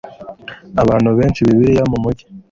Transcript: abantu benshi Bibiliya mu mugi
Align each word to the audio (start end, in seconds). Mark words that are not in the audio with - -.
abantu 0.81 1.09
benshi 1.17 1.39
Bibiliya 1.47 1.83
mu 1.91 1.97
mugi 2.03 2.25